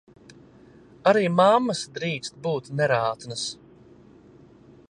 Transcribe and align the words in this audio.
Arī 1.11 1.21
mammas 1.41 1.83
drīkst 1.99 2.41
būt 2.47 2.73
nerātnas! 2.81 3.47